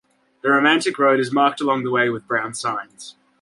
The 0.41 0.49
Romantic 0.49 0.97
Road 0.97 1.19
is 1.19 1.31
marked 1.31 1.61
along 1.61 1.83
the 1.83 1.91
way 1.91 2.09
with 2.09 2.27
brown 2.27 2.55
signs. 2.55 3.13